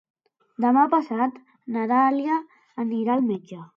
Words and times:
Demà 0.63 0.85
passat 0.93 1.37
na 1.75 1.85
Dàlia 1.93 2.39
anirà 2.85 3.19
al 3.19 3.23
metge. 3.29 3.61